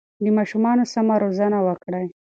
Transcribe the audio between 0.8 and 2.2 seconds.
سمه روزنه وکړئ.